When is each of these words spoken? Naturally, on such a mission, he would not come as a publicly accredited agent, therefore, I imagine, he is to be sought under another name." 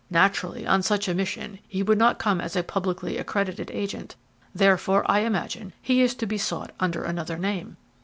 Naturally, 0.09 0.65
on 0.65 0.81
such 0.81 1.07
a 1.07 1.13
mission, 1.13 1.59
he 1.67 1.83
would 1.83 1.99
not 1.99 2.17
come 2.17 2.41
as 2.41 2.55
a 2.55 2.63
publicly 2.63 3.17
accredited 3.19 3.69
agent, 3.69 4.15
therefore, 4.55 5.05
I 5.05 5.19
imagine, 5.19 5.73
he 5.79 6.01
is 6.01 6.15
to 6.15 6.25
be 6.25 6.39
sought 6.39 6.71
under 6.79 7.03
another 7.03 7.37
name." 7.37 7.77